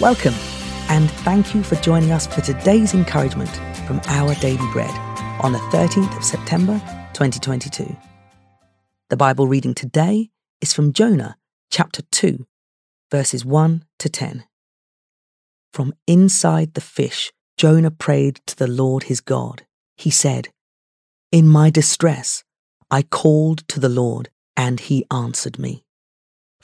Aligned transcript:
Welcome, 0.00 0.34
and 0.88 1.08
thank 1.08 1.54
you 1.54 1.62
for 1.62 1.76
joining 1.76 2.10
us 2.10 2.26
for 2.26 2.40
today's 2.40 2.94
encouragement 2.94 3.48
from 3.86 4.00
Our 4.08 4.34
Daily 4.34 4.66
Bread 4.72 4.90
on 5.40 5.52
the 5.52 5.60
13th 5.70 6.16
of 6.16 6.24
September 6.24 6.80
2022. 7.12 7.96
The 9.08 9.16
Bible 9.16 9.46
reading 9.46 9.72
today 9.72 10.30
is 10.60 10.72
from 10.72 10.92
Jonah 10.92 11.36
chapter 11.70 12.02
2, 12.10 12.44
verses 13.12 13.44
1 13.44 13.84
to 14.00 14.08
10. 14.08 14.42
From 15.72 15.94
inside 16.08 16.74
the 16.74 16.80
fish, 16.80 17.32
Jonah 17.56 17.92
prayed 17.92 18.40
to 18.46 18.56
the 18.56 18.66
Lord 18.66 19.04
his 19.04 19.20
God. 19.20 19.64
He 19.96 20.10
said, 20.10 20.48
In 21.30 21.46
my 21.46 21.70
distress, 21.70 22.42
I 22.90 23.02
called 23.02 23.66
to 23.68 23.78
the 23.78 23.88
Lord, 23.88 24.28
and 24.56 24.80
he 24.80 25.06
answered 25.12 25.56
me. 25.56 25.83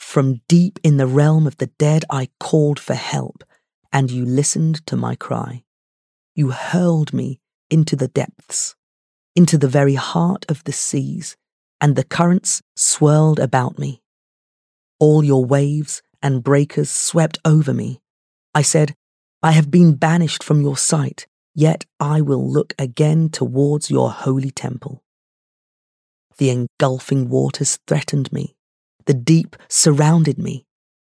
From 0.00 0.40
deep 0.48 0.80
in 0.82 0.96
the 0.96 1.06
realm 1.06 1.46
of 1.46 1.58
the 1.58 1.68
dead, 1.78 2.04
I 2.10 2.30
called 2.40 2.80
for 2.80 2.94
help, 2.94 3.44
and 3.92 4.10
you 4.10 4.24
listened 4.24 4.84
to 4.86 4.96
my 4.96 5.14
cry. 5.14 5.62
You 6.34 6.50
hurled 6.50 7.12
me 7.12 7.38
into 7.70 7.94
the 7.94 8.08
depths, 8.08 8.74
into 9.36 9.56
the 9.56 9.68
very 9.68 9.94
heart 9.94 10.44
of 10.48 10.64
the 10.64 10.72
seas, 10.72 11.36
and 11.80 11.94
the 11.94 12.02
currents 12.02 12.60
swirled 12.74 13.38
about 13.38 13.78
me. 13.78 14.02
All 14.98 15.22
your 15.22 15.44
waves 15.44 16.02
and 16.20 16.42
breakers 16.42 16.90
swept 16.90 17.38
over 17.44 17.72
me. 17.72 18.00
I 18.52 18.62
said, 18.62 18.96
I 19.44 19.52
have 19.52 19.70
been 19.70 19.94
banished 19.94 20.42
from 20.42 20.60
your 20.60 20.76
sight, 20.76 21.28
yet 21.54 21.84
I 22.00 22.20
will 22.20 22.50
look 22.50 22.74
again 22.80 23.28
towards 23.28 23.92
your 23.92 24.10
holy 24.10 24.50
temple. 24.50 25.04
The 26.38 26.50
engulfing 26.50 27.28
waters 27.28 27.78
threatened 27.86 28.32
me 28.32 28.56
the 29.06 29.14
deep 29.14 29.56
surrounded 29.68 30.38
me. 30.38 30.64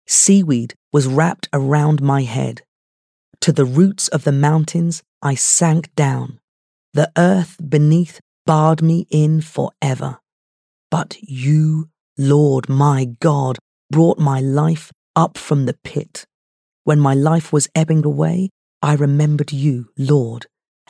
Seaweed 0.06 0.74
was 0.92 1.06
wrapped 1.06 1.48
around 1.52 2.00
my 2.00 2.22
head. 2.22 2.62
To 3.40 3.52
the 3.52 3.64
roots 3.64 4.08
of 4.08 4.24
the 4.24 4.32
mountains 4.32 5.02
I 5.22 5.34
sank 5.34 5.94
down. 5.94 6.40
The 6.94 7.10
earth 7.16 7.56
beneath 7.68 8.20
barred 8.46 8.82
me 8.82 9.06
in 9.10 9.40
forever. 9.40 10.18
But 10.90 11.16
you, 11.20 11.90
Lord 12.16 12.68
my 12.68 13.04
God, 13.20 13.58
brought 13.90 14.18
my 14.18 14.40
life 14.40 14.90
up 15.14 15.36
from 15.36 15.66
the 15.66 15.74
pit. 15.84 16.24
When 16.84 16.98
my 16.98 17.14
life 17.14 17.52
was 17.52 17.68
ebbing 17.74 18.04
away, 18.04 18.50
I 18.80 18.94
remembered 18.94 19.52
you, 19.52 19.90
Lord, 19.98 20.46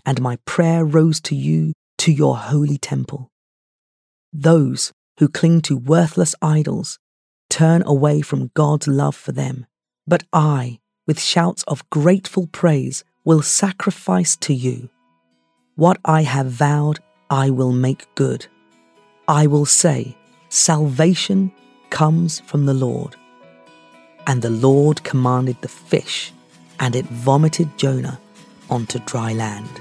and 0.07 0.21
my 0.21 0.39
prayer 0.45 0.85
rose 0.85 1.21
to 1.23 1.35
you, 1.35 1.73
to 1.99 2.13
your 2.13 2.37
holy 2.37 2.79
temple. 2.79 3.29
Those 4.33 4.93
who 5.19 5.29
cling 5.29 5.61
to 5.63 5.77
worthless 5.77 6.35
idols 6.41 6.99
turn 7.49 7.83
away 7.87 8.21
from 8.21 8.51
God's 8.55 8.89
love 8.89 9.17
for 9.17 9.33
them. 9.33 9.67
But 10.07 10.25
I, 10.33 10.81
with 11.07 11.21
shouts 11.21 11.63
of 11.65 11.89
grateful 11.91 12.47
praise, 12.47 13.05
will 13.25 13.43
sacrifice 13.43 14.37
to 14.37 14.55
you. 14.55 14.89
What 15.75 15.99
I 16.05 16.23
have 16.23 16.47
vowed, 16.47 17.01
I 17.31 17.51
will 17.51 17.73
make 17.73 18.07
good. 18.15 18.47
I 19.27 19.47
will 19.47 19.67
say, 19.67 20.17
Salvation 20.49 21.53
comes 21.91 22.41
from 22.41 22.67
the 22.67 22.75
Lord. 22.75 23.17
And 24.27 24.41
the 24.41 24.51
Lord 24.51 25.05
commanded 25.05 25.61
the 25.61 25.69
fish, 25.69 26.33
and 26.81 26.95
it 26.97 27.05
vomited 27.07 27.77
Jonah 27.77 28.21
onto 28.71 28.99
dry 29.01 29.33
land. 29.33 29.81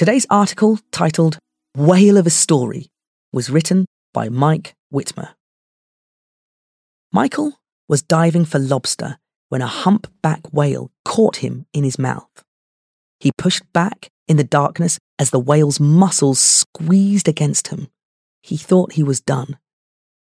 Today's 0.00 0.24
article, 0.30 0.78
titled 0.92 1.38
Whale 1.76 2.16
of 2.16 2.26
a 2.26 2.30
Story, 2.30 2.88
was 3.34 3.50
written 3.50 3.84
by 4.14 4.30
Mike 4.30 4.72
Wittmer. 4.90 5.34
Michael 7.12 7.60
was 7.86 8.00
diving 8.00 8.46
for 8.46 8.58
lobster 8.58 9.18
when 9.50 9.60
a 9.60 9.66
humpback 9.66 10.54
whale 10.54 10.90
caught 11.04 11.44
him 11.44 11.66
in 11.74 11.84
his 11.84 11.98
mouth. 11.98 12.30
He 13.18 13.30
pushed 13.36 13.70
back 13.74 14.08
in 14.26 14.38
the 14.38 14.42
darkness 14.42 14.98
as 15.18 15.28
the 15.28 15.38
whale's 15.38 15.78
muscles 15.78 16.40
squeezed 16.40 17.28
against 17.28 17.68
him. 17.68 17.88
He 18.42 18.56
thought 18.56 18.94
he 18.94 19.02
was 19.02 19.20
done. 19.20 19.58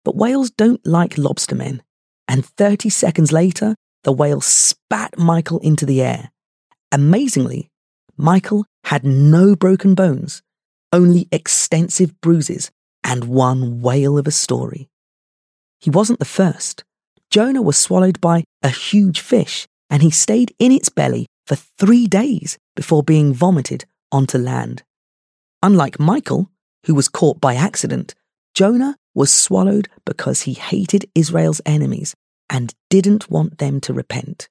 But 0.04 0.16
whales 0.16 0.52
don't 0.52 0.86
like 0.86 1.16
lobstermen, 1.16 1.82
and 2.28 2.46
30 2.46 2.90
seconds 2.90 3.32
later, 3.32 3.74
the 4.04 4.14
whale 4.14 4.42
spat 4.42 5.18
Michael 5.18 5.58
into 5.62 5.88
the 5.88 6.04
air. 6.04 6.32
Amazingly, 6.92 7.72
Michael 8.18 8.66
had 8.86 9.04
no 9.04 9.56
broken 9.56 9.96
bones, 9.96 10.42
only 10.94 11.28
extensive 11.32 12.20
bruises 12.22 12.72
and 13.04 13.26
one 13.26 13.82
whale 13.82 14.18
of 14.18 14.28
a 14.28 14.32
story. 14.32 14.90
He 15.80 15.90
wasn't 15.90 16.20
the 16.20 16.26
first. 16.26 16.84
Jonah 17.30 17.62
was 17.62 17.78
swallowed 17.78 18.22
by 18.22 18.44
a 18.64 18.70
huge 18.70 19.20
fish, 19.20 19.68
and 19.90 20.02
he 20.02 20.10
stayed 20.10 20.56
in 20.60 20.72
its 20.72 20.90
belly 20.90 21.28
for 21.46 21.56
three 21.56 22.08
days 22.08 22.58
before 22.76 23.04
being 23.04 23.34
vomited 23.34 23.86
onto 24.12 24.38
land. 24.38 24.84
Unlike 25.62 26.00
Michael, 26.00 26.50
who 26.86 26.96
was 26.96 27.10
caught 27.10 27.42
by 27.42 27.56
accident, 27.56 28.16
Jonah 28.54 28.96
was 29.14 29.32
swallowed 29.32 29.90
because 30.06 30.42
he 30.42 30.54
hated 30.54 31.10
Israel's 31.14 31.62
enemies 31.66 32.16
and 32.50 32.74
didn't 32.90 33.30
want 33.30 33.58
them 33.58 33.82
to 33.82 33.94
repent. 33.94 34.48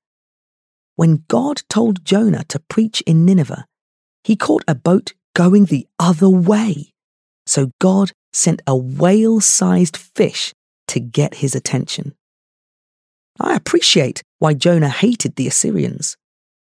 When 0.97 1.25
God 1.29 1.63
told 1.69 2.05
Jonah 2.05 2.45
to 2.45 2.59
preach 2.59 3.01
in 3.03 3.25
Nineveh, 3.25 3.67
he 4.23 4.37
caught 4.37 4.65
a 4.69 4.75
boat 4.75 5.13
going 5.35 5.67
the 5.67 5.87
other 5.99 6.29
way. 6.29 6.93
So 7.47 7.71
God 7.81 8.13
sent 8.33 8.63
a 8.67 8.77
whale 8.77 9.41
sized 9.41 9.97
fish 9.97 10.55
to 10.89 11.01
get 11.01 11.37
his 11.37 11.55
attention. 11.55 12.15
I 13.41 13.55
appreciate 13.55 14.23
why 14.39 14.55
Jonah 14.55 14.89
hated 14.89 15.37
the 15.37 15.49
Assyrians. 15.49 16.17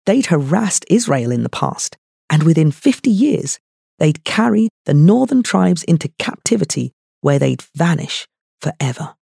They'd 0.06 0.28
harassed 0.28 0.86
Israel 0.90 1.32
in 1.32 1.44
the 1.44 1.50
past, 1.50 1.98
and 2.30 2.44
within 2.44 2.72
50 2.72 3.10
years, 3.10 3.60
they'd 4.00 4.24
carry 4.24 4.70
the 4.86 4.94
northern 4.94 5.44
tribes 5.44 5.84
into 5.84 6.12
captivity 6.18 6.94
where 7.20 7.38
they'd 7.38 7.64
vanish 7.76 8.26
forever. 8.62 9.16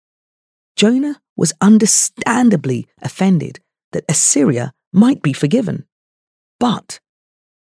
Jonah 0.76 1.20
was 1.36 1.52
understandably 1.60 2.86
offended 3.02 3.60
that 3.92 4.04
Assyria 4.08 4.72
might 4.92 5.22
be 5.22 5.32
forgiven. 5.32 5.86
But 6.60 7.00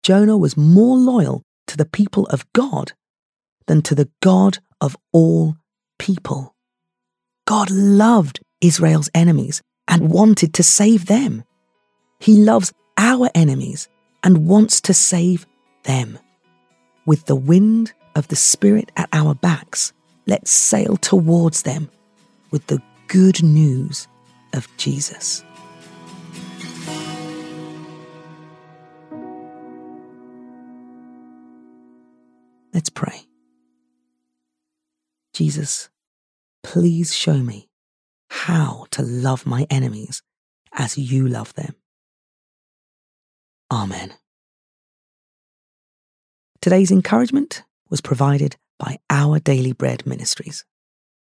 Jonah 0.04 0.38
was 0.38 0.58
more 0.58 0.98
loyal 0.98 1.44
to 1.68 1.78
the 1.78 1.86
people 1.86 2.26
of 2.28 2.52
God 2.54 2.94
than 3.68 3.82
to 3.84 3.96
the 3.96 4.10
God 4.22 4.60
of 4.80 4.98
all 5.12 5.56
people. 6.00 6.56
God 7.46 7.70
loved 7.70 8.40
Israel's 8.62 9.10
enemies 9.14 9.62
and 9.88 10.10
wanted 10.10 10.54
to 10.56 10.64
save 10.64 11.06
them. 11.06 11.44
He 12.20 12.38
loves 12.38 12.74
our 12.98 13.30
enemies 13.36 13.90
and 14.24 14.48
wants 14.48 14.82
to 14.82 14.94
save 14.94 15.46
them. 15.84 16.18
With 17.06 17.26
the 17.26 17.36
wind 17.36 17.94
of 18.16 18.28
the 18.28 18.36
Spirit 18.36 18.92
at 18.96 19.10
our 19.14 19.34
backs, 19.36 19.94
let's 20.28 20.52
sail 20.52 20.98
towards 20.98 21.64
them 21.64 21.90
with 22.52 22.68
the 22.68 22.82
good 23.08 23.44
news 23.44 24.08
of 24.54 24.68
Jesus. 24.78 25.44
Pray. 33.02 33.26
Jesus, 35.34 35.90
please 36.62 37.16
show 37.16 37.38
me 37.38 37.68
how 38.30 38.86
to 38.92 39.02
love 39.02 39.48
my 39.48 39.66
enemies 39.72 40.22
as 40.72 41.00
you 41.00 41.28
love 41.28 41.52
them. 41.56 41.74
Amen. 43.72 44.14
Today's 46.62 46.92
encouragement 46.92 47.64
was 47.90 48.02
provided 48.02 48.56
by 48.78 49.00
Our 49.10 49.40
Daily 49.40 49.74
Bread 49.74 50.06
Ministries. 50.06 50.64